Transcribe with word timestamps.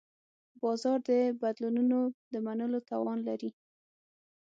بازار 0.61 0.97
د 1.07 1.09
بدلونونو 1.41 1.99
د 2.31 2.33
منلو 2.45 2.79
توان 2.89 3.19
لري. 3.27 3.51